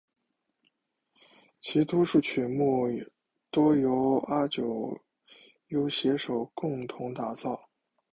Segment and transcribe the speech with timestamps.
[1.59, 2.89] 其多数曲目
[3.51, 4.97] 多由阿久
[5.67, 7.69] 悠携手共同打造。